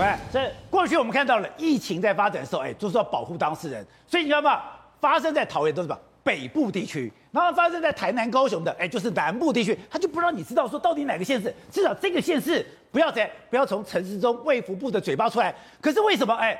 [0.00, 4.62] 喂，这过去我们看到了疫情在发展的时候，哎，就是要保护当事人，所以你知道吗？
[4.98, 15.54] 发生在桃园都是什么北部地区，然后发生在台南、高雄的，哎，就是南部地区，他就不让你知道说到底哪个县市，至少这个县市不要在不要从陈时中卫福部的嘴巴出来。
[15.82, 16.34] 可是为什么？
[16.34, 16.58] 哎，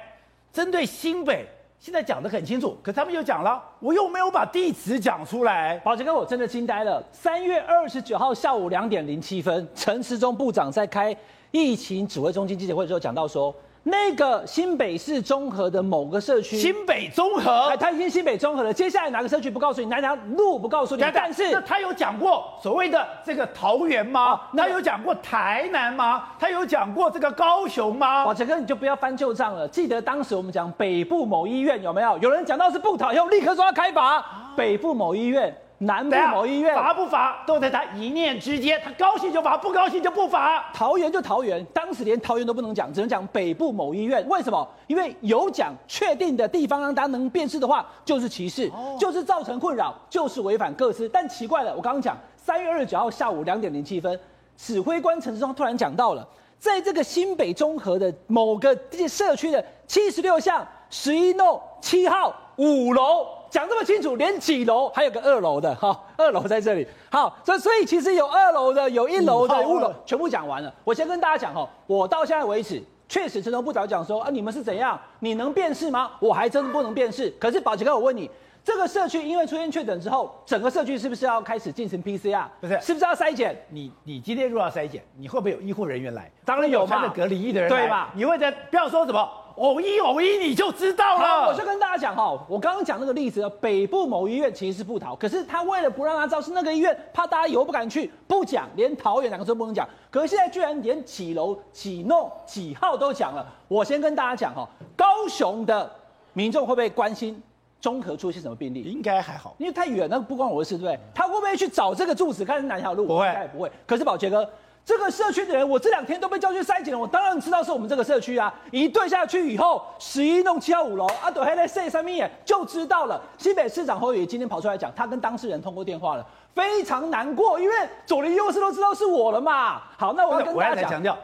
[0.52, 1.48] 针对新北。
[1.78, 5.78] 现在讲得很清楚，可他们又讲了，我又没有把地址讲出来。
[5.78, 7.02] 宝杰哥，我真的惊呆了。
[7.10, 11.16] 三月二十九号下午两点零七分，陈时中部长在开
[11.50, 13.54] 疫情指挥中心记者会的时候讲到说。
[13.82, 18.70] 那个新北市综合的某个社区，新北中和，他已经新北综合了。
[18.70, 21.02] 接下来哪个社区不告诉你，哪条路不告诉你？
[21.14, 24.38] 但是那他有讲过所谓的这个桃园吗？
[24.54, 26.28] 他有讲过台南吗？
[26.38, 28.26] 他有讲过这个高雄吗？
[28.26, 29.66] 哇，这个你就不要翻旧账了。
[29.66, 32.18] 记得当时我们讲北部某医院有没有？
[32.18, 34.22] 有人讲到是不讨，以后立刻说要开罚
[34.54, 35.56] 北部某医院。
[35.82, 40.70] 南部某医院罚不罚都在他一念之间，他高兴就罚，不高兴就不罚。
[40.74, 44.22] 桃园就桃园，当时连桃园都不能讲，只能讲北部某医院。
[44.28, 44.68] 为什么？
[44.88, 51.08] 因为有讲确定的地方让大家能辨识的话，就是歧视，就是造成困扰，就是违反各司。
[51.08, 54.20] 但奇怪了，我刚刚讲三月二十九号下午两点零七分，
[54.58, 56.28] 指挥官陈志忠突然讲到了，
[56.58, 58.78] 在这个新北综合的某个
[59.08, 63.26] 社区的七十六巷十一弄七号五楼。
[63.50, 64.88] 讲这么清楚，连几楼？
[64.90, 66.86] 还有个二楼的哈，二楼在这里。
[67.10, 70.72] 好，所所以其实有二楼的，有一楼的，五楼全部讲完了。
[70.84, 74.96] 我先跟大家讲哈，我到现在为止，确实陈时中部长讲说啊，你们是怎样？
[75.18, 76.12] 你能辨识吗？
[76.20, 77.28] 我还真不能辨识。
[77.40, 78.30] 可是宝杰哥，我问你，
[78.62, 82.44] 这个社区因为出现确诊之后，整个社区是不是要开始进行 PCR？
[82.60, 83.60] 不是，是不是要筛检？
[83.70, 86.30] 你你今天如果要筛检，你会不会有医护人员来？
[86.44, 88.12] 当然有嘛，隔离衣的人对吧？
[88.14, 89.28] 你会在不要说什么。
[89.60, 91.46] 偶一偶一，你就知道了。
[91.48, 99.86] 我就跟大家讲哈，我刚刚讲那个例子，北部某医院其实是不逃，可是他为了不让他知道是那个医院，怕大家以后不敢去，不讲，连桃园两个字都不能讲。
[100.10, 103.46] 可是现在居然连几楼、几弄、几号都讲了。
[103.68, 104.66] 我先跟大家讲哈，
[104.96, 105.90] 高雄的
[106.32, 107.42] 民众会不会关心
[107.82, 108.80] 中和出现什么病例？
[108.82, 110.98] 应该还好，因为太远，那不关我的事，对不对？
[111.14, 113.04] 他会不会去找这个住址，看是哪条路？
[113.04, 113.70] 不会，应该也不会。
[113.86, 114.48] 可是宝杰哥。
[114.84, 118.52] 这个社区的人，我这两天都被叫去筛检了，我当然知道是我们这个社区啊。
[118.72, 123.20] 一对下去以后，十一弄七号五楼，阿朵还在晒上面，就知道了。
[123.38, 127.74] 新北市长侯友宜今天跑出来讲，他跟当事人通过电话了，非常难过，因为
[128.04, 129.80] 左邻右舍都知道是我了嘛。
[129.96, 131.16] 好，那我要跟大家讲。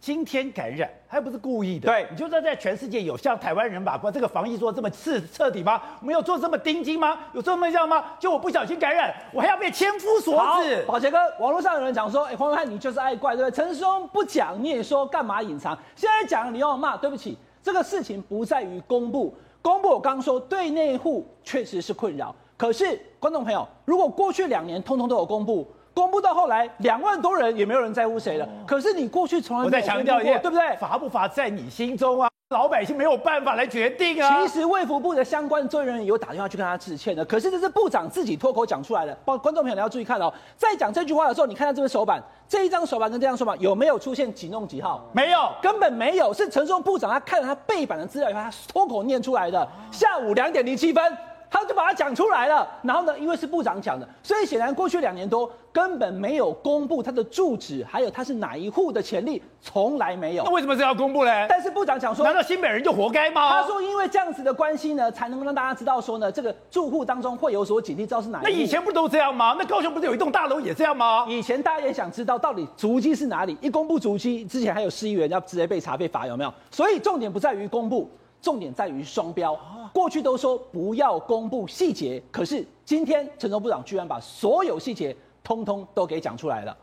[0.00, 1.86] 今天感染，还不是故意的。
[1.86, 5.82] 对，你就算在全世界有像台湾人把关这个防疫做这么彻彻底吗？
[6.00, 7.18] 没有做这么钉钉吗？
[7.34, 8.02] 有这么样吗？
[8.18, 10.82] 就我不小心感染，我还要被千夫所指。
[10.86, 13.54] 宝杰哥，网络上有人讲说，哎，黄暐瀚你就是爱怪，对不对？
[13.54, 15.78] 陈时中不讲，你也说干嘛隐藏？
[15.94, 25.70] 现在讲你要骂，对不起，这个事情不在于公布，公布我刚说对内户确实是困扰，可是观众朋友，如果过去两年通通都有公布。
[26.00, 28.48] 公布到后来，两万多人也没有人在乎谁了。
[28.66, 30.74] 可是你过去从来我再强调一遍，对不对？
[30.76, 34.40] 罚不罚在你心中啊，老百姓没有办法来决定啊。
[34.40, 39.14] 其实卫福部的相关专业人员有打电话去跟他致歉的，可是这是部长自己脱口讲出来的。
[39.26, 45.06] 观众朋友你要注意看哦，在讲这句话的时候，你看到这个手板，这一张手板跟这张手板有没有出现几弄几号？
[45.12, 46.32] 没有，根本没有。
[46.32, 49.68] 是陈松部长他看了他背板的资料以后，他脱口念出来的。
[49.90, 51.29] 下午两点零七分。
[51.50, 60.44] 他就把它讲出来了，然后呢，因为是部长讲的，所以显然过去两年多根本没有公布他的住址，还有他是哪一户的潜力，从来没有。
[60.44, 61.46] 那为什么这要公布呢？
[61.48, 63.50] 但是部长讲说，难道新北人就活该吗？
[63.50, 68.48] 他说，因为这样子的关系呢，才能够让大家知道说呢，这个住户当中会有所警惕，知道是哪一户。
[68.48, 69.56] 那以前不都这样吗？
[69.58, 71.26] 那高雄不是有一栋大楼也这样吗？
[71.28, 76.54] 以前大家也想知道到底足迹是哪里，一公布足迹，之前还有市议员要直接被查被罚，有没有？
[76.70, 78.08] 所以重点不在于公布。
[78.40, 79.58] 重点在于双标，
[79.92, 86.76] 过去都说不要公布细节，可是今天陈忠部长居然把所有细节通通都给讲出来了。